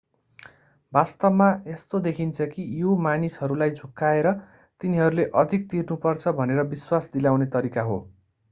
[0.93, 4.31] वास्तवमा यस्तो देखिन्छ कि यो मानिसहरूलाई झुक्याएर
[4.81, 8.01] तिनीहरूले अधिक तिर्नुपर्छ भनेर विश्वास दिलाउने तरिका हो